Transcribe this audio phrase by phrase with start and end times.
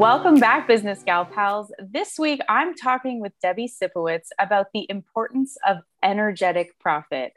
[0.00, 1.70] Welcome back, Business Gal Pals.
[1.78, 7.34] This week, I'm talking with Debbie Sipowicz about the importance of energetic profit.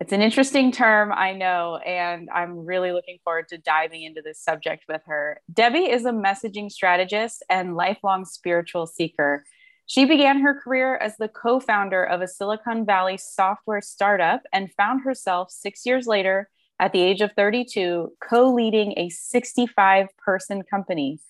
[0.00, 4.40] It's an interesting term, I know, and I'm really looking forward to diving into this
[4.40, 5.42] subject with her.
[5.52, 9.44] Debbie is a messaging strategist and lifelong spiritual seeker.
[9.84, 14.72] She began her career as the co founder of a Silicon Valley software startup and
[14.78, 16.48] found herself six years later,
[16.80, 21.20] at the age of 32, co leading a 65 person company.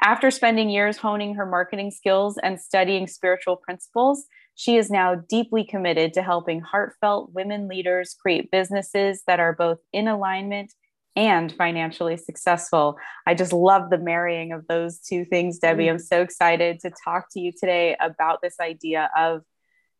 [0.00, 5.64] After spending years honing her marketing skills and studying spiritual principles, she is now deeply
[5.64, 10.72] committed to helping heartfelt women leaders create businesses that are both in alignment
[11.16, 12.96] and financially successful.
[13.26, 15.86] I just love the marrying of those two things, Debbie.
[15.86, 15.90] Mm.
[15.90, 19.42] I'm so excited to talk to you today about this idea of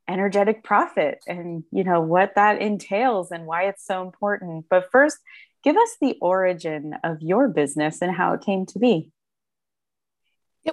[0.09, 4.66] energetic profit and you know what that entails and why it's so important.
[4.71, 5.19] But first,
[5.65, 9.10] give us the origin of your business and how it came to be.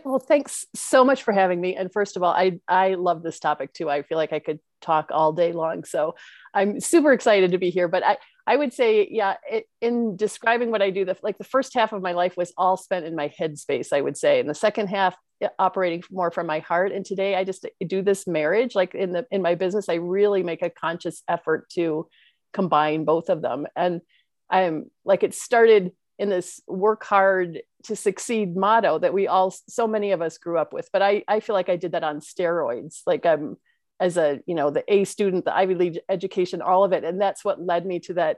[0.03, 1.75] Well, thanks so much for having me.
[1.75, 3.89] And first of all, I I love this topic too.
[3.89, 5.83] I feel like I could talk all day long.
[5.83, 6.15] So
[6.53, 7.87] I'm super excited to be here.
[7.87, 11.43] But I I would say, yeah, it, in describing what I do, the like the
[11.43, 13.93] first half of my life was all spent in my head space.
[13.93, 15.15] I would say, and the second half
[15.59, 16.91] operating more from my heart.
[16.91, 18.75] And today I just do this marriage.
[18.75, 22.07] Like in the in my business, I really make a conscious effort to
[22.53, 23.67] combine both of them.
[23.75, 24.01] And
[24.49, 29.87] I'm like it started in this work hard to succeed motto that we all so
[29.87, 30.89] many of us grew up with.
[30.91, 33.01] But i i feel like i did that on steroids.
[33.05, 33.57] Like i'm
[33.99, 37.03] as a you know the a student the ivy league education all of it.
[37.03, 38.37] And that's what led me to that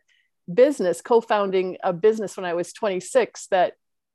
[0.52, 3.74] business co-founding a business when i was 26 that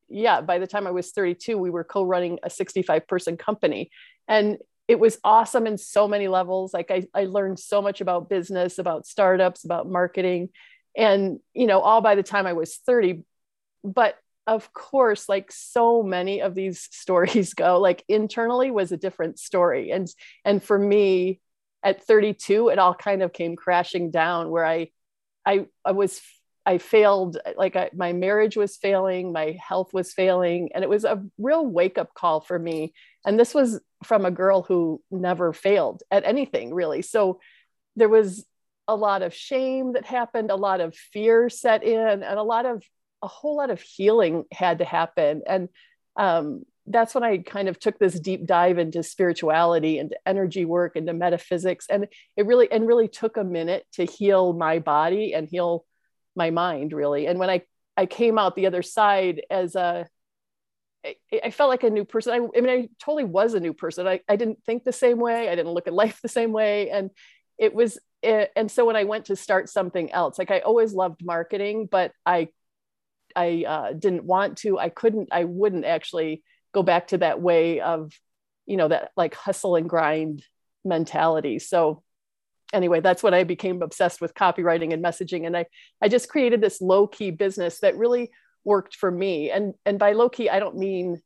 [0.08, 3.90] yeah by the time i was 32 we were co-running a 65 person company.
[4.28, 6.74] And it was awesome in so many levels.
[6.74, 10.48] Like I, I learned so much about business about startups about marketing.
[10.96, 13.24] And you know all by the time i was 30
[13.84, 14.16] but
[14.46, 19.90] of course like so many of these stories go like internally was a different story.
[19.90, 20.08] And
[20.44, 21.40] and for me
[21.84, 24.88] at 32 it all kind of came crashing down where i
[25.44, 26.20] i, I was
[26.64, 31.04] i failed like I, my marriage was failing my health was failing and it was
[31.04, 32.94] a real wake up call for me.
[33.24, 37.02] And this was from a girl who never failed at anything really.
[37.02, 37.40] So
[37.96, 38.44] there was
[38.88, 42.66] a lot of shame that happened a lot of fear set in and a lot
[42.66, 42.82] of
[43.22, 45.42] a whole lot of healing had to happen.
[45.46, 45.68] And
[46.16, 50.96] um, that's when I kind of took this deep dive into spirituality, into energy work,
[50.96, 51.86] into metaphysics.
[51.88, 55.84] And it really, and really took a minute to heal my body and heal
[56.34, 57.26] my mind, really.
[57.26, 57.62] And when I,
[57.96, 60.08] I came out the other side as a,
[61.44, 62.32] I, felt like a new person.
[62.32, 64.06] I, I mean, I totally was a new person.
[64.06, 65.48] I, I didn't think the same way.
[65.48, 66.90] I didn't look at life the same way.
[66.90, 67.10] And
[67.58, 70.94] it was, it, and so when I went to start something else, like I always
[70.94, 72.48] loved marketing, but I
[73.36, 74.78] I uh, didn't want to.
[74.78, 75.28] I couldn't.
[75.32, 78.12] I wouldn't actually go back to that way of,
[78.66, 80.42] you know, that like hustle and grind
[80.84, 81.58] mentality.
[81.58, 82.02] So
[82.72, 85.66] anyway, that's when I became obsessed with copywriting and messaging, and I
[86.00, 88.30] I just created this low key business that really
[88.64, 89.50] worked for me.
[89.50, 91.20] And and by low key, I don't mean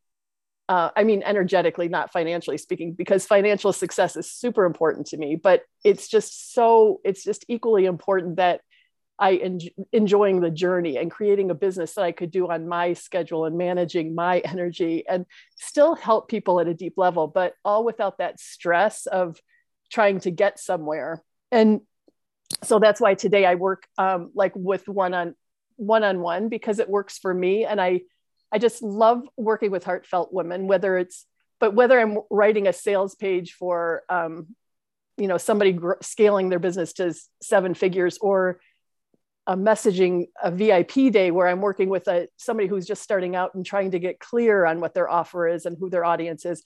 [0.69, 5.37] uh, I mean energetically, not financially speaking, because financial success is super important to me.
[5.37, 8.61] But it's just so it's just equally important that
[9.19, 9.61] I en-
[9.93, 13.57] enjoying the journey and creating a business that I could do on my schedule and
[13.57, 18.41] managing my energy and still help people at a deep level, but all without that
[18.41, 19.41] stress of
[19.91, 21.23] trying to get somewhere.
[21.51, 21.81] And
[22.63, 25.35] so that's why today I work um, like with one on
[25.77, 28.03] one on one because it works for me, and I
[28.53, 31.27] I just love working with heartfelt women, whether it's
[31.59, 34.55] but whether I'm writing a sales page for um,
[35.17, 38.61] you know somebody gr- scaling their business to seven figures or
[39.47, 43.55] a messaging a VIP day where I'm working with a somebody who's just starting out
[43.55, 46.63] and trying to get clear on what their offer is and who their audience is.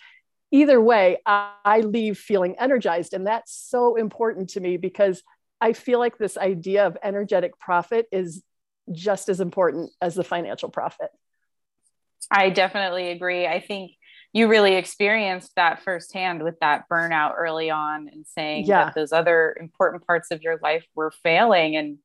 [0.50, 5.22] Either way, I, I leave feeling energized, and that's so important to me because
[5.60, 8.42] I feel like this idea of energetic profit is
[8.90, 11.10] just as important as the financial profit.
[12.30, 13.46] I definitely agree.
[13.46, 13.92] I think
[14.32, 18.86] you really experienced that firsthand with that burnout early on and saying yeah.
[18.86, 21.98] that those other important parts of your life were failing and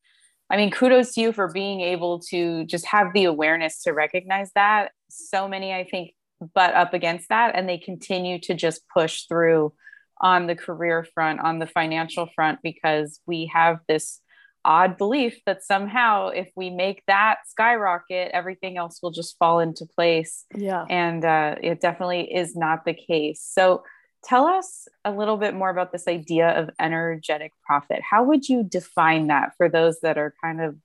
[0.50, 4.52] I mean, kudos to you for being able to just have the awareness to recognize
[4.54, 4.92] that.
[5.10, 6.14] So many, I think,
[6.54, 9.74] butt up against that and they continue to just push through
[10.22, 14.22] on the career front, on the financial front, because we have this
[14.64, 19.86] odd belief that somehow if we make that skyrocket, everything else will just fall into
[19.86, 20.46] place.
[20.56, 20.86] Yeah.
[20.90, 23.42] And uh, it definitely is not the case.
[23.48, 23.84] So,
[24.26, 28.02] Tell us a little bit more about this idea of energetic profit.
[28.02, 30.76] How would you define that for those that are kind of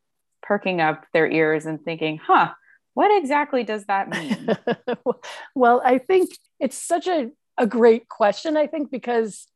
[0.42, 2.50] perking up their ears and thinking, huh,
[2.94, 4.48] What exactly does that mean?
[5.54, 9.46] well, I think it's such a, a great question, I think, because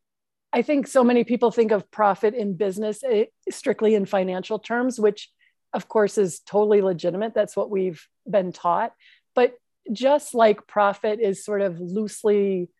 [0.52, 4.98] I think so many people think of profit in business eh, strictly in financial terms,
[4.98, 5.28] which
[5.74, 7.34] of course is totally legitimate.
[7.34, 8.92] That's what we've been taught.
[9.34, 9.54] But
[9.92, 12.70] just like profit is sort of loosely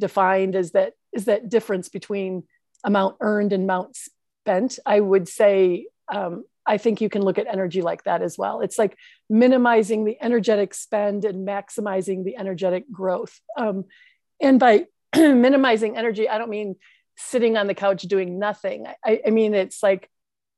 [0.00, 2.44] defined as that is that difference between
[2.84, 7.46] amount earned and amount spent, I would say um, I think you can look at
[7.46, 8.60] energy like that as well.
[8.60, 8.96] It's like
[9.28, 13.40] minimizing the energetic spend and maximizing the energetic growth.
[13.56, 13.84] Um,
[14.40, 14.86] and by
[15.16, 16.76] minimizing energy, I don't mean
[17.16, 18.86] sitting on the couch doing nothing.
[19.04, 20.10] I, I mean, it's like,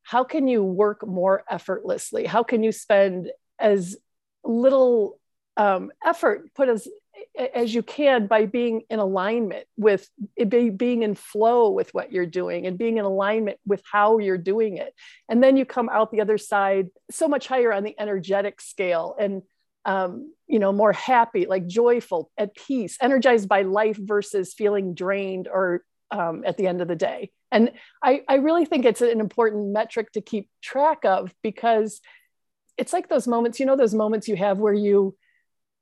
[0.02, 2.26] how can you work more effortlessly?
[2.26, 3.96] How can you spend as
[4.44, 5.18] little
[5.56, 6.88] um, effort, put as
[7.54, 10.08] as you can by being in alignment with
[10.48, 14.76] being in flow with what you're doing and being in alignment with how you're doing
[14.76, 14.94] it.
[15.28, 19.16] And then you come out the other side so much higher on the energetic scale
[19.18, 19.42] and
[19.84, 25.48] um, you know more happy like joyful at peace energized by life versus feeling drained
[25.48, 25.82] or
[26.12, 27.30] um, at the end of the day.
[27.50, 27.72] And
[28.02, 32.00] I, I really think it's an important metric to keep track of because
[32.78, 35.16] it's like those moments you know those moments you have where you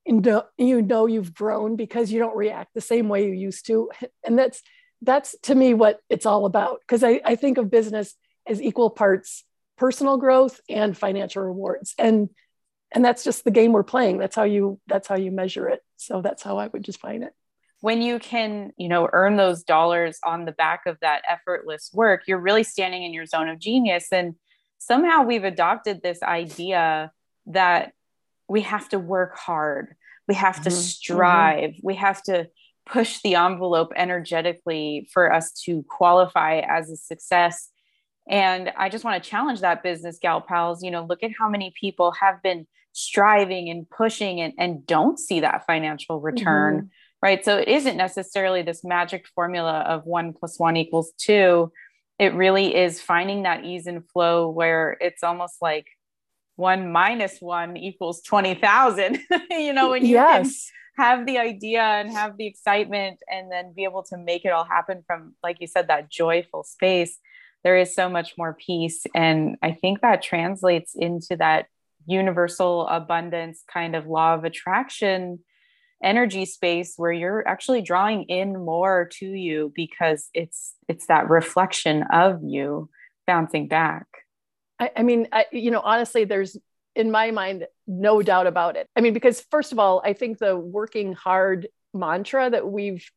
[0.07, 3.91] you know you've grown because you don't react the same way you used to.
[4.25, 4.63] And that's
[5.03, 6.81] that's to me what it's all about.
[6.81, 8.15] Because I, I think of business
[8.47, 9.45] as equal parts
[9.77, 11.95] personal growth and financial rewards.
[11.99, 12.29] And
[12.93, 14.19] and that's just the game we're playing.
[14.19, 15.81] That's how you that's how you measure it.
[15.97, 17.33] So that's how i would define it.
[17.81, 22.23] When you can you know earn those dollars on the back of that effortless work
[22.27, 24.09] you're really standing in your zone of genius.
[24.13, 24.35] And
[24.79, 27.13] somehow we've adopted this idea
[27.47, 27.93] that
[28.51, 29.95] we have to work hard
[30.29, 30.69] we have to mm-hmm.
[30.69, 30.81] mm-hmm.
[30.81, 31.87] strive mm-hmm.
[31.87, 32.49] we have to
[32.87, 37.71] push the envelope energetically for us to qualify as a success
[38.29, 41.49] and i just want to challenge that business gal pals you know look at how
[41.49, 46.87] many people have been striving and pushing and, and don't see that financial return mm-hmm.
[47.23, 51.71] right so it isn't necessarily this magic formula of one plus one equals two
[52.19, 55.87] it really is finding that ease and flow where it's almost like
[56.61, 59.19] one minus one equals 20,000.
[59.51, 60.71] you know, when you yes.
[60.97, 64.65] have the idea and have the excitement and then be able to make it all
[64.65, 67.19] happen from, like you said, that joyful space,
[67.65, 69.07] there is so much more peace.
[69.15, 71.67] And I think that translates into that
[72.07, 75.41] universal abundance kind of law of attraction
[76.03, 82.05] energy space where you're actually drawing in more to you because it's it's that reflection
[82.11, 82.89] of you
[83.27, 84.07] bouncing back
[84.81, 86.57] I, I mean, I, you know, honestly, there's
[86.97, 88.89] in my mind no doubt about it.
[88.97, 93.09] I mean, because first of all, I think the working hard mantra that we've,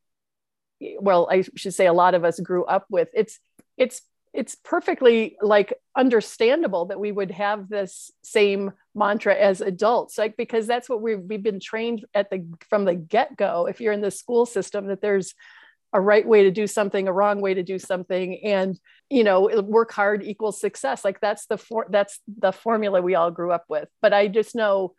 [1.00, 3.10] well, I should say, a lot of us grew up with.
[3.14, 3.40] It's
[3.78, 4.02] it's
[4.34, 10.66] it's perfectly like understandable that we would have this same mantra as adults like because
[10.66, 14.10] that's what we've, we've been trained at the from the get-go if you're in the
[14.10, 15.36] school system that there's
[15.94, 18.80] a right way to do something a wrong way to do something and
[19.10, 21.06] you know work hard equals success.
[21.06, 23.88] Like that's the for that's the formula we all grew up with.
[24.02, 24.96] But i just know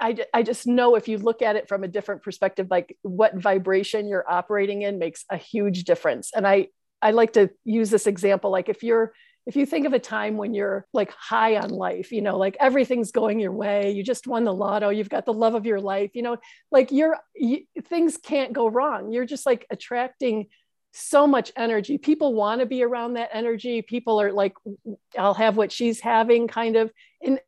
[0.00, 3.34] I, I just know if you look at it from a different perspective like what
[3.34, 6.30] vibration you're operating in makes a huge difference.
[6.34, 6.68] And i
[7.00, 9.12] i like to use this example like if you're
[9.48, 12.54] if you think of a time when you're like high on life, you know, like
[12.60, 15.80] everything's going your way, you just won the lotto, you've got the love of your
[15.80, 16.36] life, you know,
[16.70, 19.10] like you're you, things can't go wrong.
[19.10, 20.48] You're just like attracting
[20.92, 21.96] so much energy.
[21.96, 23.80] People want to be around that energy.
[23.80, 24.52] People are like,
[25.18, 26.92] I'll have what she's having, kind of.
[27.24, 27.40] And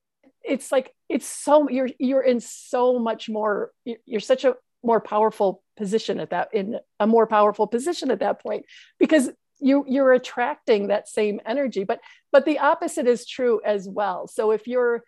[0.42, 3.73] it's like it's so you're you're in so much more.
[3.85, 8.42] You're such a more powerful position at that in a more powerful position at that
[8.42, 8.64] point
[8.99, 9.28] because
[9.61, 12.00] you you're attracting that same energy but
[12.33, 14.29] but the opposite is true as well.
[14.29, 15.02] So if you're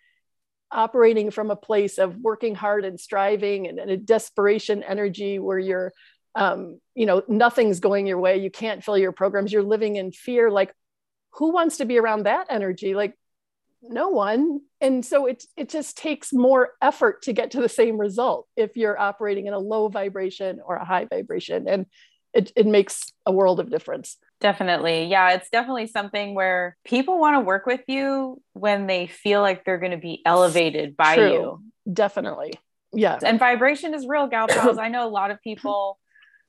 [0.71, 5.59] operating from a place of working hard and striving and, and a desperation energy where
[5.59, 5.93] you're
[6.35, 10.11] um, you know nothing's going your way you can't fill your programs you're living in
[10.11, 10.73] fear like
[11.33, 12.95] who wants to be around that energy?
[12.95, 13.17] Like
[13.81, 14.61] no one.
[14.79, 18.77] And so it it just takes more effort to get to the same result if
[18.77, 21.67] you're operating in a low vibration or a high vibration.
[21.67, 21.85] And
[22.33, 25.05] it, it makes a world of difference Definitely.
[25.05, 29.63] Yeah, it's definitely something where people want to work with you when they feel like
[29.63, 31.31] they're going to be elevated by True.
[31.31, 31.63] you.
[31.93, 32.53] Definitely.
[32.91, 33.17] Yeah.
[33.23, 34.77] And vibration is real, gal pals.
[34.77, 35.97] I know a lot of people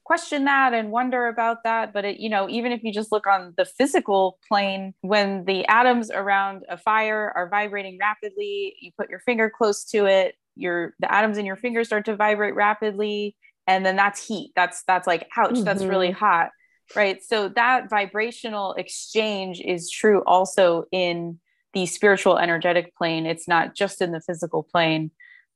[0.03, 3.29] question that and wonder about that, but it, you know, even if you just look
[3.29, 9.09] on the physical plane, when the atoms around a fire are vibrating rapidly, you put
[9.09, 13.37] your finger close to it, your the atoms in your finger start to vibrate rapidly,
[13.67, 14.53] and then that's heat.
[14.57, 15.65] That's that's like ouch, mm-hmm.
[15.65, 16.25] that's really mm-hmm.
[16.25, 16.51] hot
[16.95, 21.39] right so that vibrational exchange is true also in
[21.73, 25.11] the spiritual energetic plane it's not just in the physical plane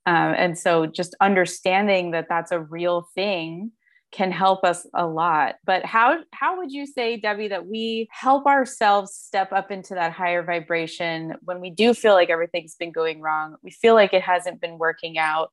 [0.06, 3.72] Um, and so just understanding that that's a real thing
[4.10, 5.56] can help us a lot.
[5.66, 10.12] But how how would you say, Debbie, that we help ourselves step up into that
[10.12, 13.56] higher vibration when we do feel like everything's been going wrong?
[13.62, 15.52] We feel like it hasn't been working out.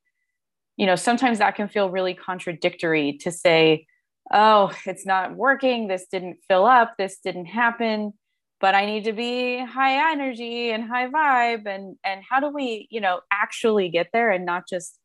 [0.78, 3.88] You know, sometimes that can feel really contradictory to say,
[4.32, 8.14] oh, it's not working, this didn't fill up, this didn't happen.
[8.62, 11.68] But I need to be high energy and high vibe.
[11.68, 14.98] And and how do we, you know, actually get there and not just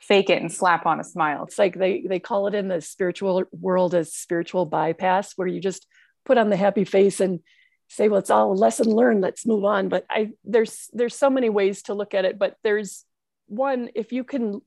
[0.00, 1.44] fake it and slap on a smile.
[1.44, 5.60] It's like they they call it in the spiritual world as spiritual bypass where you
[5.60, 5.86] just
[6.24, 7.40] put on the happy face and
[7.88, 9.22] say well it's all a lesson learned.
[9.22, 9.88] Let's move on.
[9.88, 12.38] But i there's there's so many ways to look at it.
[12.38, 13.04] But there's
[13.46, 14.60] one if you can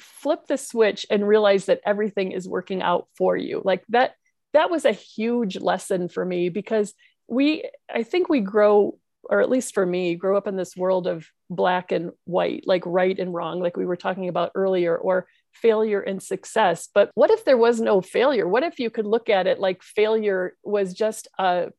[0.00, 3.62] flip the switch and realize that everything is working out for you.
[3.64, 4.14] Like that
[4.52, 6.94] that was a huge lesson for me because
[7.28, 8.96] we i think we grow
[9.28, 12.82] or at least for me grow up in this world of black and white like
[12.86, 15.26] right and wrong like we were talking about earlier or
[15.56, 16.88] failure and success.
[16.92, 18.46] But what if there was no failure?
[18.46, 21.70] What if you could look at it like failure was just a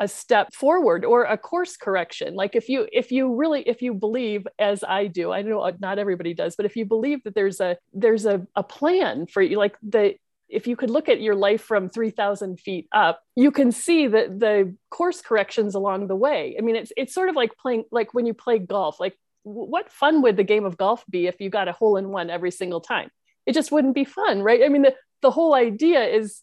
[0.00, 2.34] a step forward or a course correction.
[2.34, 5.72] Like if you if you really if you believe as i do i know uh,
[5.78, 9.42] not everybody does but if you believe that there's a there's a, a plan for
[9.42, 10.14] you like the
[10.48, 14.40] if you could look at your life from 3000 feet up you can see that
[14.40, 16.56] the course corrections along the way.
[16.58, 19.90] I mean it's it's sort of like playing like when you play golf like what
[19.90, 22.50] fun would the game of golf be if you got a hole in one every
[22.50, 23.10] single time?
[23.46, 24.62] It just wouldn't be fun right?
[24.64, 26.42] I mean the, the whole idea is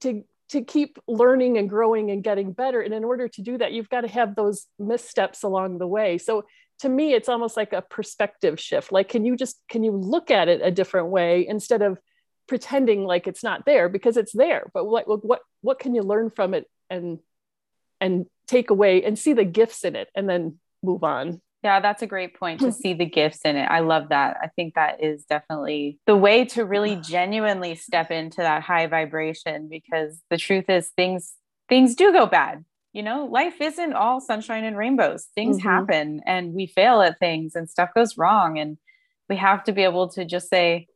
[0.00, 2.80] to to keep learning and growing and getting better.
[2.80, 6.18] And in order to do that you've got to have those missteps along the way.
[6.18, 6.44] So
[6.80, 8.92] to me it's almost like a perspective shift.
[8.92, 11.98] Like can you just can you look at it a different way instead of
[12.46, 13.88] pretending like it's not there?
[13.88, 17.18] Because it's there but what what what can you learn from it and
[18.00, 22.02] and take away and see the gifts in it and then move on yeah that's
[22.02, 25.02] a great point to see the gifts in it i love that i think that
[25.02, 30.68] is definitely the way to really genuinely step into that high vibration because the truth
[30.68, 31.32] is things
[31.68, 35.68] things do go bad you know life isn't all sunshine and rainbows things mm-hmm.
[35.68, 38.78] happen and we fail at things and stuff goes wrong and
[39.28, 40.86] we have to be able to just say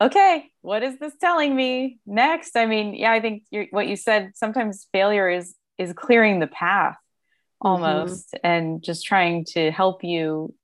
[0.00, 2.56] okay, what is this telling me next?
[2.56, 6.96] I mean, yeah, I think what you said, sometimes failure is is clearing the path.
[7.60, 8.46] Almost mm-hmm.
[8.46, 10.54] and just trying to help you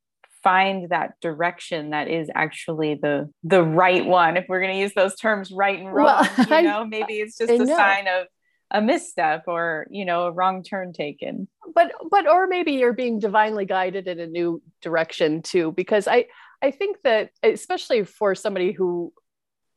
[0.43, 4.93] find that direction that is actually the the right one if we're going to use
[4.95, 7.77] those terms right and wrong well, you know maybe it's just I a know.
[7.77, 8.27] sign of
[8.73, 13.19] a misstep or you know a wrong turn taken but but or maybe you're being
[13.19, 16.27] divinely guided in a new direction too because i
[16.61, 19.13] i think that especially for somebody who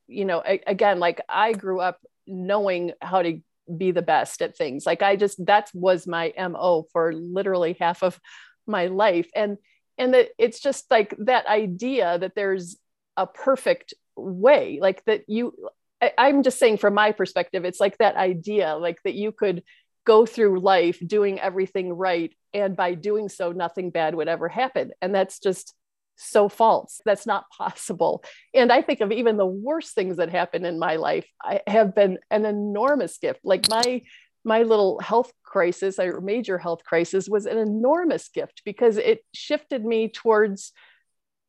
[0.08, 3.40] you know I, again like i grew up knowing how to
[3.78, 4.86] be the best at things.
[4.86, 8.20] Like i just that was my mo for literally half of
[8.68, 9.30] my life.
[9.36, 9.58] And
[9.98, 12.78] and that it's just like that idea that there's
[13.18, 15.54] a perfect way like that you
[16.02, 19.64] I, i'm just saying from my perspective it's like that idea like that you could
[20.06, 24.92] go through life doing everything right and by doing so nothing bad would ever happen.
[25.02, 25.74] And that's just
[26.16, 27.02] so false.
[27.06, 28.24] That's not possible.
[28.54, 31.96] And I think of even the worst things that happen in my life I have
[31.96, 33.42] been an enormous gift.
[33.44, 34.02] Like my
[34.48, 39.84] my little health crisis, or major health crisis, was an enormous gift because it shifted
[39.84, 40.72] me towards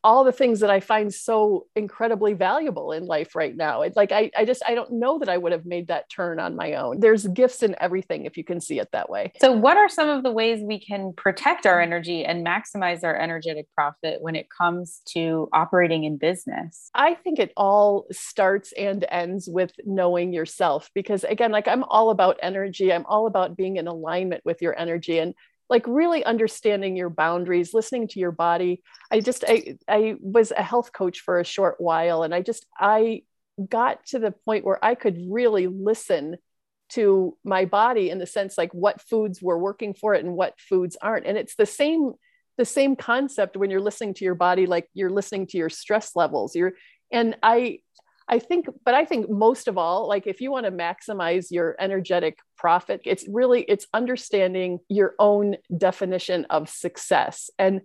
[0.06, 3.82] all the things that I find so incredibly valuable in life right now.
[3.82, 6.38] It's like I, I just I don't know that I would have made that turn
[6.38, 7.00] on my own.
[7.00, 9.32] There's gifts in everything if you can see it that way.
[9.40, 13.16] So what are some of the ways we can protect our energy and maximize our
[13.16, 16.88] energetic profit when it comes to operating in business?
[16.94, 22.10] I think it all starts and ends with knowing yourself because again, like I'm all
[22.10, 22.92] about energy.
[22.92, 25.34] I'm all about being in alignment with your energy and
[25.68, 28.82] like really understanding your boundaries listening to your body.
[29.10, 32.66] I just i i was a health coach for a short while and i just
[32.78, 33.22] i
[33.68, 36.36] got to the point where i could really listen
[36.88, 40.58] to my body in the sense like what foods were working for it and what
[40.60, 41.26] foods aren't.
[41.26, 42.12] And it's the same
[42.58, 46.16] the same concept when you're listening to your body like you're listening to your stress
[46.16, 46.54] levels.
[46.54, 46.74] You're
[47.12, 47.80] and i
[48.28, 51.76] I think, but I think most of all, like if you want to maximize your
[51.78, 57.50] energetic profit, it's really it's understanding your own definition of success.
[57.58, 57.82] And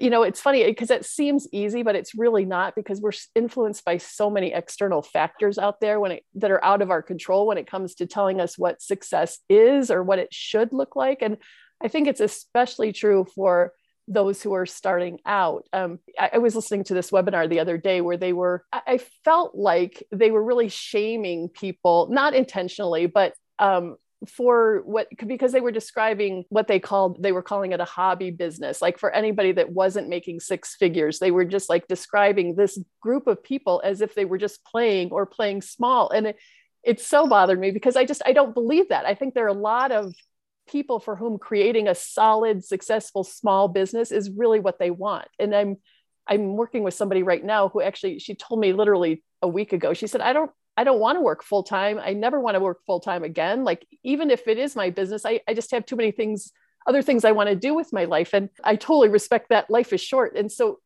[0.00, 3.84] you know, it's funny because it seems easy, but it's really not because we're influenced
[3.84, 7.46] by so many external factors out there when it that are out of our control
[7.46, 11.22] when it comes to telling us what success is or what it should look like.
[11.22, 11.38] And
[11.80, 13.72] I think it's especially true for
[14.08, 15.68] those who are starting out.
[15.72, 18.80] Um, I, I, was listening to this webinar the other day where they were, I,
[18.86, 23.96] I felt like they were really shaming people, not intentionally, but um,
[24.26, 28.30] for what because they were describing what they called they were calling it a hobby
[28.30, 28.82] business.
[28.82, 33.26] Like for anybody that wasn't making six figures they were just like describing this group
[33.28, 36.10] of people as if they were just playing or playing small.
[36.10, 36.36] And it,
[36.82, 39.06] it so bothered me because i just i don't believe that.
[39.06, 40.14] I think there are a lot of
[40.68, 45.54] people for whom creating a solid successful small business is really what they want and
[45.54, 45.76] i'm
[46.26, 49.94] i'm working with somebody right now who actually she told me literally a week ago
[49.94, 51.98] she said i don't I don't want to work full time.
[51.98, 53.64] I never want to work full time again.
[53.64, 56.52] Like, even if it is my business, I, I just have too many things,
[56.86, 58.32] other things I want to do with my life.
[58.32, 60.36] And I totally respect that life is short.
[60.36, 60.78] And so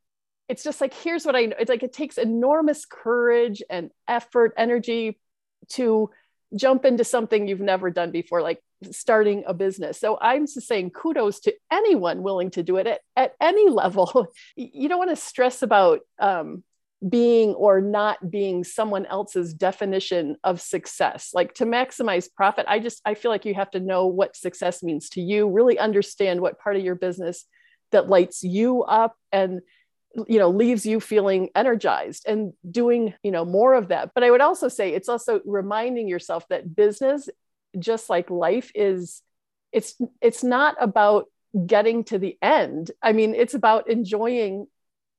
[0.49, 1.57] it's just like, here's what I know.
[1.61, 5.21] It's like it takes enormous courage and effort, energy
[5.73, 6.09] to
[6.57, 9.99] jump into something you've never done before, like starting a business.
[9.99, 14.29] So I'm just saying kudos to anyone willing to do it at, at any level.
[14.57, 16.65] you don't want to stress about um,
[17.09, 23.01] being or not being someone else's definition of success like to maximize profit i just
[23.05, 26.61] i feel like you have to know what success means to you really understand what
[26.61, 27.45] part of your business
[27.91, 29.63] that lights you up and
[30.29, 34.31] you know leaves you feeling energized and doing you know more of that but i
[34.31, 37.29] would also say it's also reminding yourself that business
[37.79, 39.23] just like life is
[39.73, 41.27] it's it's not about
[41.67, 42.91] getting to the end.
[43.03, 44.67] I mean it's about enjoying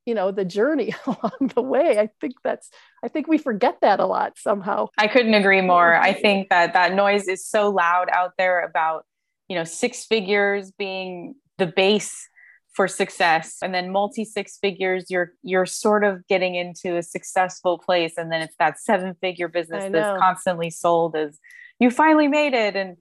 [0.06, 1.98] you know the journey along the way.
[2.00, 2.70] I think that's
[3.04, 4.90] i think we forget that a lot somehow.
[4.98, 5.96] I couldn't agree more.
[5.96, 9.06] I think that that noise is so loud out there about
[9.48, 12.28] you know six figures being the base
[12.74, 13.58] for success.
[13.62, 18.13] And then multi six figures you're you're sort of getting into a successful place.
[18.18, 21.39] And then it's that seven figure business that's constantly sold as
[21.80, 22.75] you finally made it.
[22.75, 22.98] And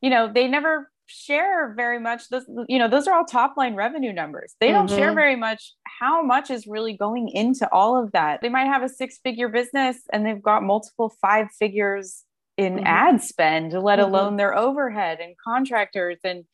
[0.00, 2.28] you know they never share very much.
[2.30, 4.54] Those you know those are all top line revenue numbers.
[4.60, 4.96] They don't mm-hmm.
[4.96, 8.40] share very much how much is really going into all of that.
[8.42, 12.24] They might have a six figure business and they've got multiple five figures
[12.56, 12.86] in mm-hmm.
[12.86, 14.08] ad spend let mm-hmm.
[14.08, 16.44] alone their overhead and contractors and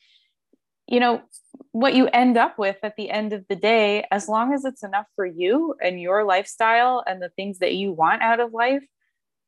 [0.88, 1.23] you know
[1.73, 4.83] what you end up with at the end of the day as long as it's
[4.83, 8.82] enough for you and your lifestyle and the things that you want out of life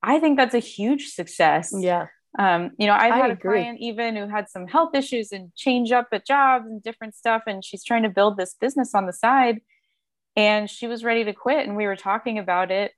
[0.03, 2.07] i think that's a huge success yeah
[2.38, 3.59] um, you know, I've I had agree.
[3.59, 7.17] a client even who had some health issues and change up at jobs and different
[7.17, 9.61] stuff, and she's trying to build this business on the side.
[10.37, 12.93] And she was ready to quit, and we were talking about it.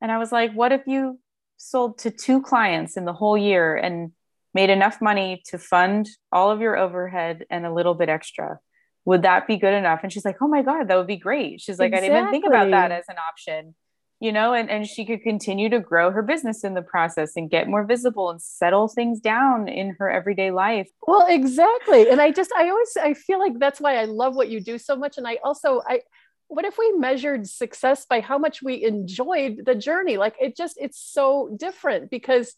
[0.00, 1.18] And I was like, "What if you
[1.56, 4.12] sold to two clients in the whole year and
[4.56, 8.58] made enough money to fund all of your overhead and a little bit extra?
[9.04, 11.60] Would that be good enough?" And she's like, "Oh my god, that would be great."
[11.60, 12.08] She's like, exactly.
[12.08, 13.74] "I didn't even think about that as an option."
[14.20, 17.50] you know and, and she could continue to grow her business in the process and
[17.50, 22.30] get more visible and settle things down in her everyday life well exactly and i
[22.30, 25.18] just i always i feel like that's why i love what you do so much
[25.18, 26.00] and i also i
[26.48, 30.76] what if we measured success by how much we enjoyed the journey like it just
[30.80, 32.54] it's so different because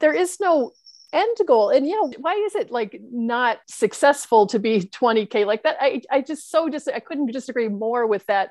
[0.00, 0.72] there is no
[1.12, 1.70] end goal.
[1.70, 6.02] And you know why is it like not successful to be 20k like that i
[6.10, 8.50] i just so just i couldn't disagree more with that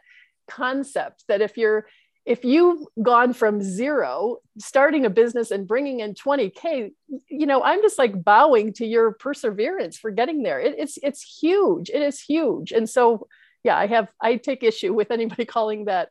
[0.49, 1.85] concept that if you're
[2.25, 6.91] if you've gone from zero starting a business and bringing in 20k
[7.29, 10.59] you know i'm just like bowing to your perseverance for getting there.
[10.59, 11.89] It, it's it's huge.
[11.89, 12.71] It is huge.
[12.71, 13.27] And so
[13.63, 16.09] yeah i have i take issue with anybody calling that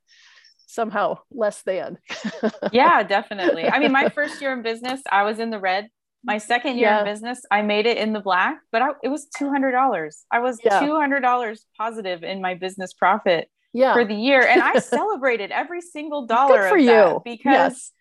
[0.67, 1.99] somehow less than.
[2.73, 3.65] Yeah definitely.
[3.65, 5.89] I mean my first year in business i was in the red
[6.27, 6.99] my second year yeah.
[6.99, 10.61] in business i made it in the black but I, it was $200 i was
[10.62, 10.81] yeah.
[10.81, 13.93] $200 positive in my business profit yeah.
[13.93, 14.41] for the year.
[14.41, 17.93] And I celebrated every single dollar Good for you because yes.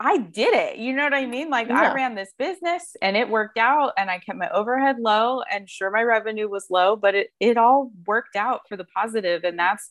[0.00, 0.78] I did it.
[0.78, 1.50] You know what I mean?
[1.50, 1.70] Like.
[1.70, 5.68] I ran this business and it worked out and I kept my overhead low and
[5.68, 9.58] sure my revenue was low, but it it all worked out for the positive and
[9.58, 9.90] that's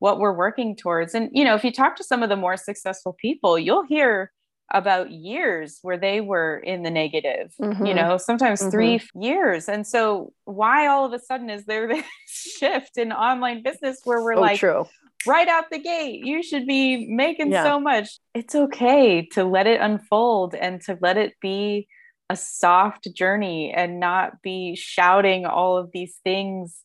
[0.00, 1.14] what we're working towards.
[1.14, 4.32] And you know, if you talk to some of the more successful people, you'll hear
[4.72, 7.84] about years where they were in the negative, mm-hmm.
[7.84, 8.70] you know, sometimes mm-hmm.
[8.70, 9.68] three years.
[9.68, 14.22] And so, why all of a sudden is there this shift in online business where
[14.22, 14.86] we're oh, like, true.
[15.26, 17.64] right out the gate, you should be making yeah.
[17.64, 18.08] so much?
[18.34, 21.86] It's okay to let it unfold and to let it be
[22.30, 26.80] a soft journey and not be shouting all of these things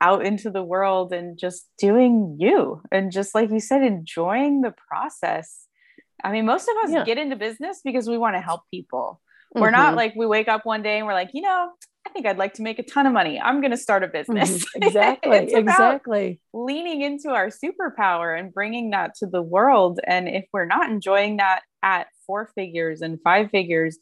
[0.00, 2.80] out into the world and just doing you.
[2.92, 5.66] And just like you said, enjoying the process
[6.22, 7.04] I mean, most of us yeah.
[7.04, 9.20] get into business because we want to help people.
[9.54, 9.76] We're mm-hmm.
[9.76, 11.70] not like we wake up one day and we're like, you know,
[12.06, 13.40] I think I'd like to make a ton of money.
[13.40, 14.50] I'm going to start a business.
[14.50, 14.82] Mm-hmm.
[14.82, 15.54] Exactly.
[15.54, 16.40] exactly.
[16.52, 20.00] Leaning into our superpower and bringing that to the world.
[20.06, 23.98] And if we're not enjoying that at four figures and five figures,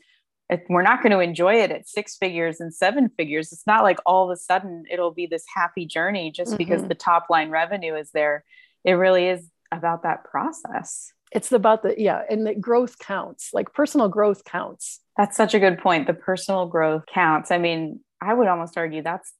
[0.68, 3.53] we're not going to enjoy it at six figures and seven figures.
[3.53, 6.59] It's not like all of a sudden it'll be this happy journey just mm-hmm.
[6.59, 8.44] because the top line revenue is there.
[8.85, 11.12] It really is about that process.
[11.35, 15.01] It's about the yeah and the growth counts like personal growth counts.
[15.16, 16.07] That's such a good point.
[16.07, 17.51] The personal growth counts.
[17.51, 19.33] I mean i would almost argue that's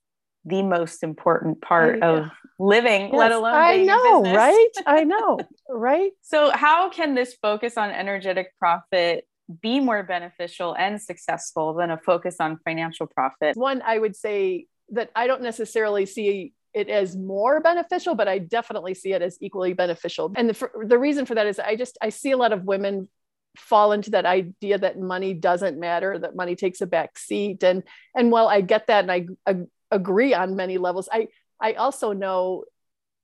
[0.45, 2.09] the most important part yeah.
[2.09, 2.27] of
[2.59, 4.69] living yes, let alone i know right?
[4.87, 6.13] I know right?
[6.23, 9.27] So how can this focus on energetic profit
[9.61, 13.57] be more beneficial and successful than a focus on financial profit?
[13.57, 18.39] One i would say that i don't necessarily see it as more beneficial, but I
[18.39, 20.33] definitely see it as equally beneficial.
[20.37, 23.09] And the, the reason for that is I just I see a lot of women
[23.57, 27.63] fall into that idea that money doesn't matter, that money takes a back seat.
[27.63, 27.83] And
[28.15, 31.29] and while I get that and I, I agree on many levels, I
[31.61, 32.65] I also know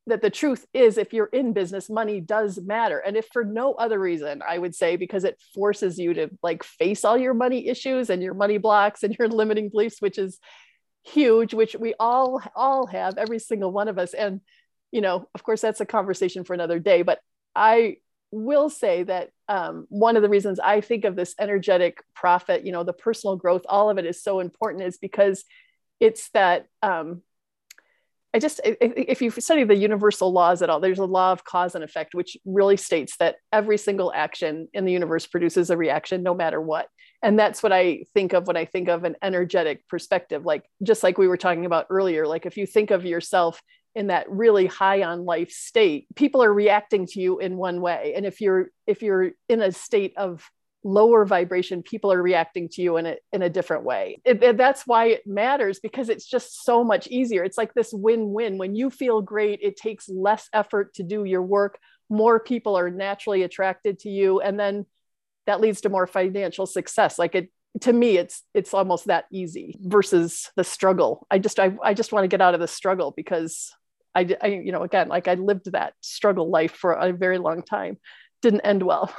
[0.08, 3.74] that the truth is if you're in business money does matter and if for no
[3.74, 7.68] other reason i would say because it forces you to like face all your money
[7.68, 10.38] issues and your money blocks and your limiting beliefs which is
[11.04, 14.14] huge which we all all have every single one of us.
[14.14, 14.40] And
[14.90, 17.20] you know of course that's a conversation for another day but
[17.54, 17.96] i
[18.30, 22.72] will say that um, one of the reasons i think of this energetic profit you
[22.72, 25.44] know the personal growth all of it is so important is because
[26.00, 27.22] it's that um,
[28.34, 31.74] I just, if you study the universal laws at all, there's a law of cause
[31.74, 36.22] and effect, which really states that every single action in the universe produces a reaction
[36.22, 36.88] no matter what
[37.22, 41.02] and that's what i think of when i think of an energetic perspective like just
[41.02, 43.61] like we were talking about earlier like if you think of yourself
[43.98, 48.12] in that really high on life state people are reacting to you in one way.
[48.16, 50.48] And if you're if you're in a state of
[50.85, 54.20] lower vibration people are reacting to you in a, in a different way.
[54.24, 57.42] It, it, that's why it matters because it's just so much easier.
[57.42, 58.57] It's like this win-win.
[58.57, 61.78] When you feel great it takes less effort to do your work.
[62.09, 64.40] More people are naturally attracted to you.
[64.40, 64.87] And then
[65.48, 67.18] that leads to more financial success.
[67.18, 71.26] Like it to me it's it's almost that easy versus the struggle.
[71.30, 73.72] I just i, I just want to get out of the struggle because
[74.14, 77.62] I, I you know again like i lived that struggle life for a very long
[77.62, 77.96] time.
[78.42, 79.12] Didn't end well.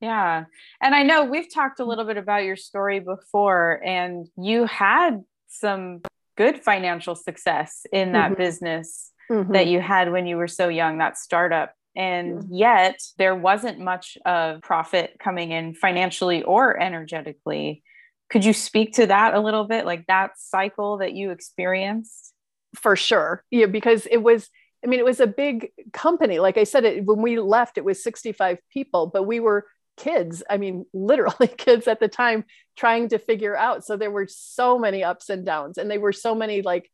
[0.00, 0.44] Yeah.
[0.80, 5.24] And i know we've talked a little bit about your story before and you had
[5.48, 6.02] some
[6.36, 8.42] good financial success in that mm-hmm.
[8.42, 9.52] business mm-hmm.
[9.52, 14.16] that you had when you were so young that startup and yet there wasn't much
[14.24, 17.82] of profit coming in financially or energetically.
[18.30, 22.32] Could you speak to that a little bit, like that cycle that you experienced?
[22.76, 23.42] For sure.
[23.50, 24.48] Yeah, because it was,
[24.84, 26.38] I mean, it was a big company.
[26.38, 30.44] Like I said, it, when we left, it was 65 people, but we were kids.
[30.48, 32.44] I mean, literally kids at the time
[32.76, 33.84] trying to figure out.
[33.84, 36.88] So there were so many ups and downs, and they were so many like,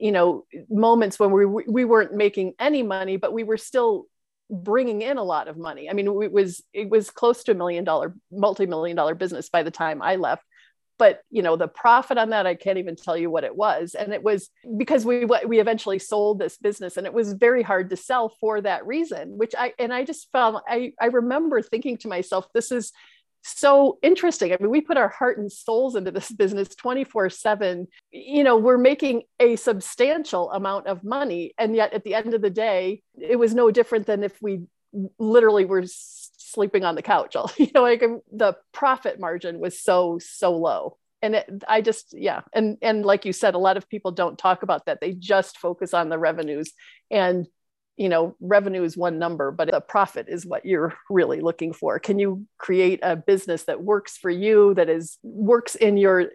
[0.00, 4.06] you know, moments when we we weren't making any money, but we were still
[4.52, 5.88] bringing in a lot of money.
[5.88, 9.62] I mean, it was it was close to a million dollar, multi-million dollar business by
[9.62, 10.44] the time I left.
[10.98, 13.94] But you know, the profit on that, I can't even tell you what it was.
[13.94, 17.88] And it was because we we eventually sold this business, and it was very hard
[17.90, 19.38] to sell for that reason.
[19.38, 22.92] Which I and I just found I I remember thinking to myself, this is
[23.42, 24.52] so interesting.
[24.52, 27.88] I mean, we put our heart and souls into this business 24 7.
[28.10, 31.54] You know, we're making a substantial amount of money.
[31.58, 34.62] And yet at the end of the day, it was no different than if we
[35.18, 37.36] literally were sleeping on the couch.
[37.58, 40.98] You know, like um, the profit margin was so, so low.
[41.20, 42.42] And it, I just, yeah.
[42.52, 45.00] And, and like you said, a lot of people don't talk about that.
[45.00, 46.72] They just focus on the revenues.
[47.10, 47.46] And
[47.96, 51.98] you know revenue is one number but the profit is what you're really looking for.
[51.98, 56.30] Can you create a business that works for you that is works in your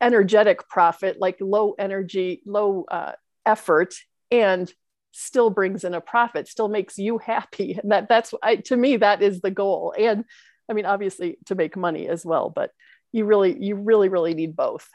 [0.00, 3.12] energetic profit like low energy low uh,
[3.46, 3.94] effort
[4.30, 4.72] and
[5.12, 7.78] still brings in a profit still makes you happy?
[7.80, 9.94] And that that's I, to me that is the goal.
[9.98, 10.24] And
[10.68, 12.70] i mean obviously to make money as well but
[13.12, 14.88] you really you really really need both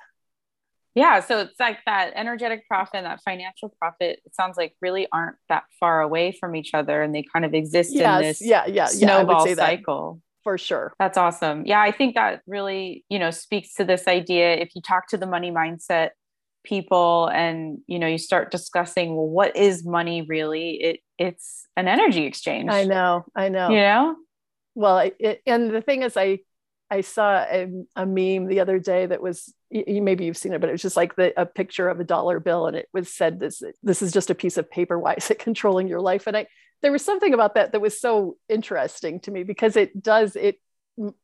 [0.95, 1.19] yeah.
[1.19, 5.37] So it's like that energetic profit and that financial profit, it sounds like really aren't
[5.47, 8.65] that far away from each other and they kind of exist yes, in this yeah,
[8.65, 10.21] yeah, snowball yeah, cycle.
[10.43, 10.93] For sure.
[10.99, 11.65] That's awesome.
[11.65, 11.81] Yeah.
[11.81, 14.53] I think that really, you know, speaks to this idea.
[14.55, 16.11] If you talk to the money mindset
[16.63, 21.87] people and you know you start discussing well what is money really it it's an
[21.87, 24.15] energy exchange i know i know you know
[24.75, 26.37] well it, and the thing is i
[26.91, 30.61] I saw a, a, meme the other day that was you, maybe you've seen it,
[30.61, 33.13] but it was just like the, a picture of a dollar bill, and it was
[33.13, 34.97] said this this is just a piece of paper.
[34.97, 36.27] Why is it controlling your life?
[36.27, 36.47] And I
[36.81, 40.59] there was something about that that was so interesting to me because it does it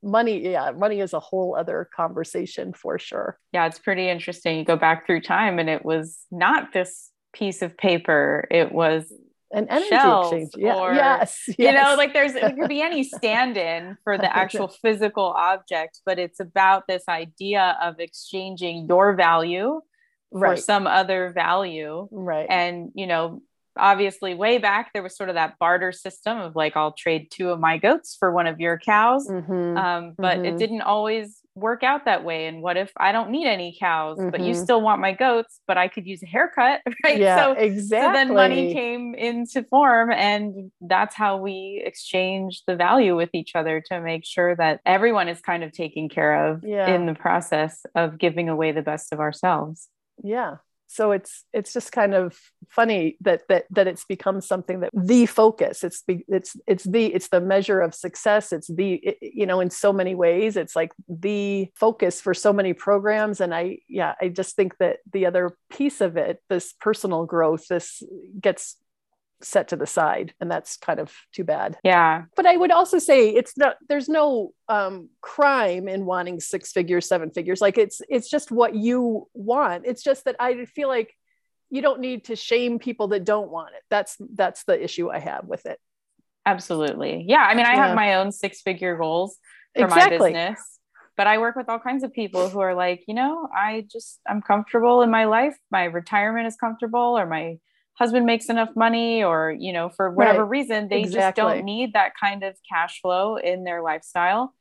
[0.01, 4.63] money yeah money is a whole other conversation for sure yeah it's pretty interesting you
[4.63, 9.11] go back through time and it was not this piece of paper it was
[9.55, 10.51] an energy exchange.
[10.57, 10.75] Yeah.
[10.75, 11.55] Or, yes, yes.
[11.59, 16.19] You know, like there's it could be any stand-in for the actual physical object, but
[16.19, 19.81] it's about this idea of exchanging your value
[20.31, 22.07] for some other value.
[22.11, 22.47] Right.
[22.49, 23.41] And you know,
[23.77, 27.49] obviously way back there was sort of that barter system of like i'll trade two
[27.49, 29.77] of my goats for one of your cows mm-hmm.
[29.77, 30.45] um, but mm-hmm.
[30.45, 34.17] it didn't always work out that way and what if i don't need any cows
[34.17, 34.29] mm-hmm.
[34.29, 34.63] but you mm-hmm.
[34.63, 38.13] still want my goats but i could use a haircut right yeah, so exactly so
[38.13, 43.81] then money came into form and that's how we exchange the value with each other
[43.85, 46.93] to make sure that everyone is kind of taken care of yeah.
[46.93, 49.87] in the process of giving away the best of ourselves
[50.23, 50.55] yeah
[50.87, 52.37] so it's it's just kind of
[52.69, 57.13] funny that that that it's become something that the focus it's the it's it's the
[57.13, 58.51] it's the measure of success.
[58.51, 62.53] It's the it, you know in so many ways it's like the focus for so
[62.53, 63.41] many programs.
[63.41, 67.67] And i yeah i just think that the other piece of it this personal growth
[67.67, 68.03] this
[68.39, 68.77] gets
[69.41, 71.77] set to the side and that's kind of too bad.
[71.83, 72.23] Yeah.
[72.35, 77.07] But i would also say it's not there's no um, crime in wanting six figures
[77.07, 77.61] seven figures.
[77.61, 79.85] Like it's it's just what you want.
[79.85, 81.13] It's just that i feel like
[81.69, 83.83] you don't need to shame people that don't want it.
[83.89, 85.79] That's that's the issue i have with it.
[86.45, 87.25] Absolutely.
[87.27, 87.87] Yeah i mean i yeah.
[87.87, 89.37] have my own six figure goals
[89.75, 90.17] for exactly.
[90.17, 90.79] my business
[91.17, 94.19] but i work with all kinds of people who are like you know i just
[94.27, 95.57] i'm comfortable in my life.
[95.71, 97.57] My retirement is comfortable or my
[97.95, 100.49] husband makes enough money or you know for whatever right.
[100.49, 101.19] reason they exactly.
[101.19, 104.53] just don't need that kind of cash flow in their lifestyle.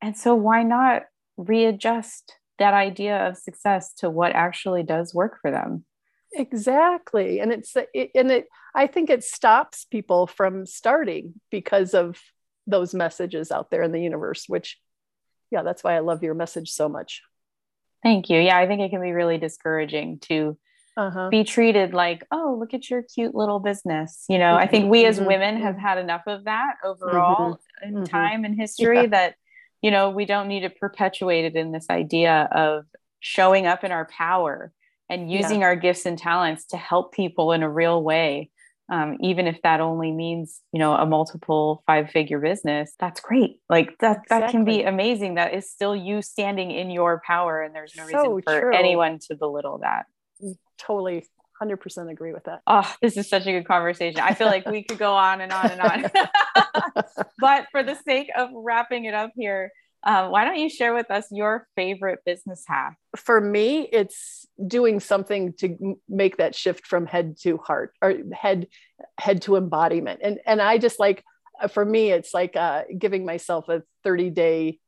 [0.00, 1.02] And so why not
[1.36, 5.84] readjust that idea of success to what actually does work for them?
[6.32, 7.40] Exactly.
[7.40, 12.18] And it's it, and it i think it stops people from starting because of
[12.66, 14.78] those messages out there in the universe which
[15.50, 17.22] yeah that's why i love your message so much.
[18.02, 18.38] Thank you.
[18.38, 20.58] Yeah i think it can be really discouraging to
[20.98, 21.28] uh-huh.
[21.30, 24.24] be treated like, oh, look at your cute little business.
[24.28, 24.62] You know, mm-hmm.
[24.62, 25.28] I think we as mm-hmm.
[25.28, 25.86] women have mm-hmm.
[25.86, 27.88] had enough of that overall mm-hmm.
[27.88, 28.04] in mm-hmm.
[28.04, 29.06] time and history yeah.
[29.06, 29.34] that,
[29.80, 32.84] you know, we don't need to perpetuate it in this idea of
[33.20, 34.72] showing up in our power
[35.08, 35.66] and using yeah.
[35.66, 38.50] our gifts and talents to help people in a real way.
[38.90, 43.60] Um, even if that only means you know a multiple five figure business that's great
[43.68, 44.40] like that exactly.
[44.40, 48.08] that can be amazing that is still you standing in your power and there's no
[48.08, 48.74] so reason for true.
[48.74, 50.06] anyone to belittle that
[50.78, 51.26] totally
[51.62, 52.60] 100% agree with that.
[52.66, 54.20] Oh, this is such a good conversation.
[54.20, 56.10] I feel like we could go on and on and on.
[57.38, 59.72] but for the sake of wrapping it up here,
[60.04, 62.96] uh, why don't you share with us your favorite business hack?
[63.16, 68.68] For me, it's doing something to make that shift from head to heart or head
[69.18, 70.20] head to embodiment.
[70.22, 71.24] And and I just like
[71.60, 74.78] uh, for me, it's like uh, giving myself a 30 day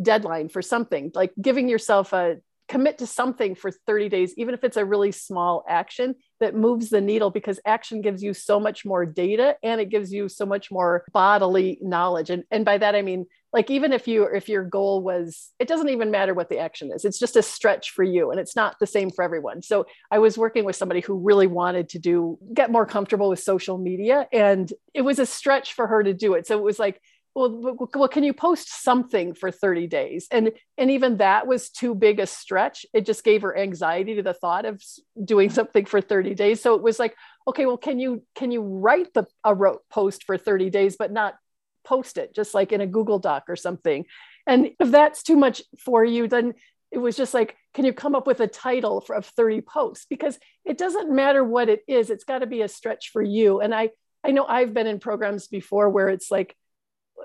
[0.00, 2.36] deadline for something, like giving yourself a
[2.70, 6.88] commit to something for 30 days, even if it's a really small action that moves
[6.88, 10.46] the needle, because action gives you so much more data and it gives you so
[10.46, 12.30] much more bodily knowledge.
[12.30, 15.66] And, and by that, I mean, like even if you if your goal was it
[15.66, 18.54] doesn't even matter what the action is it's just a stretch for you and it's
[18.54, 21.98] not the same for everyone so i was working with somebody who really wanted to
[21.98, 26.14] do get more comfortable with social media and it was a stretch for her to
[26.14, 27.00] do it so it was like
[27.34, 30.26] well, well, can you post something for 30 days?
[30.30, 32.84] And and even that was too big a stretch.
[32.92, 34.82] It just gave her anxiety to the thought of
[35.24, 36.60] doing something for 30 days.
[36.60, 37.14] So it was like,
[37.46, 39.54] okay, well, can you can you write the a
[39.90, 41.36] post for 30 days, but not
[41.84, 44.06] post it, just like in a Google Doc or something?
[44.46, 46.54] And if that's too much for you, then
[46.90, 50.06] it was just like, can you come up with a title for, of 30 posts?
[50.10, 53.60] Because it doesn't matter what it is, it's got to be a stretch for you.
[53.60, 53.90] And I
[54.24, 56.54] I know I've been in programs before where it's like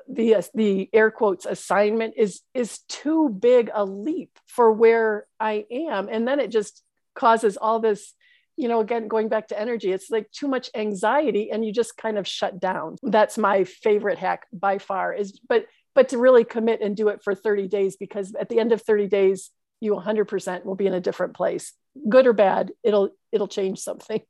[0.08, 6.08] the the air quotes assignment is is too big a leap for where I am,
[6.10, 6.84] and then it just
[7.16, 8.14] causes all this
[8.58, 11.98] you know again going back to energy it's like too much anxiety and you just
[11.98, 12.98] kind of shut down.
[13.04, 17.24] That's my favorite hack by far is but but to really commit and do it
[17.24, 20.94] for 30 days because at the end of 30 days you 100% will be in
[20.94, 21.74] a different place.
[22.08, 24.22] Good or bad it'll it'll change something.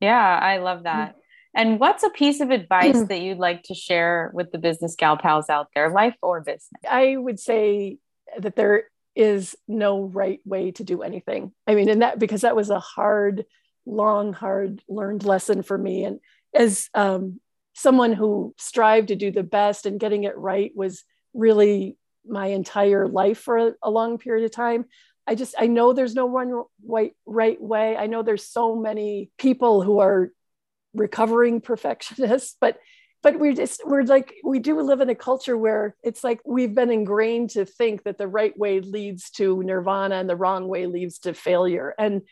[0.00, 1.16] Yeah i love that
[1.56, 5.16] and what's a piece of advice that you'd like to share with the business gal
[5.16, 6.70] pals out there, life or business?
[6.88, 7.98] I would say
[8.38, 11.52] that there is no right way to do anything.
[11.66, 13.46] I mean, and that because that was a hard,
[13.86, 16.04] long, hard learned lesson for me.
[16.04, 16.20] And
[16.54, 17.40] as um,
[17.74, 23.08] someone who strived to do the best and getting it right was really my entire
[23.08, 24.84] life for a, a long period of time.
[25.26, 27.96] I just I know there's no one right right way.
[27.96, 30.30] I know there's so many people who are
[30.96, 32.78] recovering perfectionists, but
[33.22, 36.74] but we're just we're like we do live in a culture where it's like we've
[36.74, 40.86] been ingrained to think that the right way leads to nirvana and the wrong way
[40.86, 41.94] leads to failure.
[41.98, 42.22] And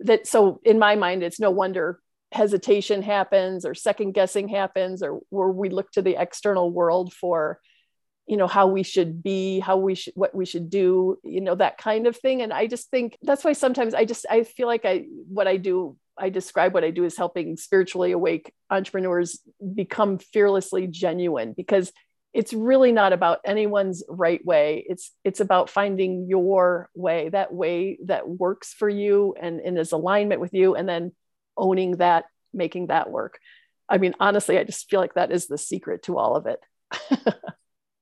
[0.00, 2.00] that so in my mind it's no wonder
[2.32, 7.60] hesitation happens or second guessing happens or where we look to the external world for
[8.26, 11.54] you know how we should be how we should what we should do you know
[11.54, 12.42] that kind of thing.
[12.42, 15.56] And i just think that's why sometimes i just i feel like i what i
[15.56, 19.40] do I describe what I do as helping spiritually awake entrepreneurs
[19.74, 21.92] become fearlessly genuine because
[22.32, 24.84] it's really not about anyone's right way.
[24.88, 29.92] It's it's about finding your way, that way that works for you and, and is
[29.92, 31.12] alignment with you, and then
[31.56, 33.38] owning that, making that work.
[33.88, 36.60] I mean, honestly, I just feel like that is the secret to all of it.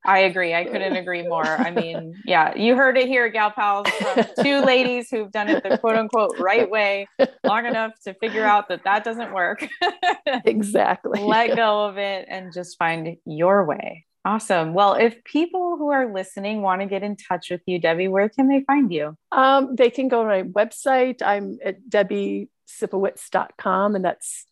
[0.05, 0.53] I agree.
[0.53, 1.45] I couldn't agree more.
[1.45, 5.63] I mean, yeah, you heard it here, Gal Pals, from two ladies who've done it
[5.63, 7.07] the quote unquote right way
[7.43, 9.67] long enough to figure out that that doesn't work.
[10.45, 11.21] exactly.
[11.21, 14.05] Let go of it and just find your way.
[14.25, 14.73] Awesome.
[14.73, 18.29] Well, if people who are listening want to get in touch with you, Debbie, where
[18.29, 19.15] can they find you?
[19.31, 21.21] Um, they can go to my website.
[21.21, 24.45] I'm at debbiesipowicz.com, and that's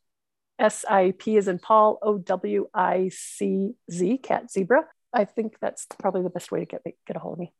[0.60, 4.86] S I P is in Paul, O W I C Z, cat zebra.
[5.13, 7.54] I think that's probably the best way to get get a hold of me.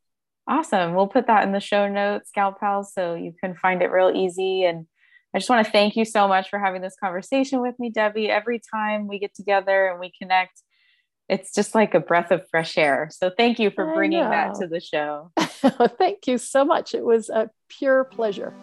[0.48, 0.96] Awesome.
[0.96, 4.12] We'll put that in the show notes, Gal Pals, so you can find it real
[4.16, 4.64] easy.
[4.64, 4.88] And
[5.34, 8.30] I just want to thank you so much for having this conversation with me, Debbie.
[8.30, 10.62] Every time we get together and we connect,
[11.28, 13.10] it's just like a breath of fresh air.
[13.12, 15.32] So thank you for bringing that to the show.
[15.38, 16.96] thank you so much.
[16.96, 18.54] It was a pure pleasure.